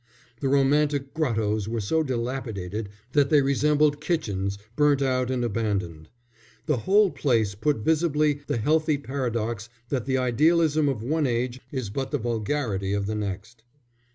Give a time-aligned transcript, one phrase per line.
[0.39, 6.09] The romantic grottoes were so dilapidated that they resembled kitchens burnt out and abandoned.
[6.65, 11.91] The whole place put visibly the healthy paradox that the idealism of one age is
[11.91, 13.61] but the vulgarity of the next.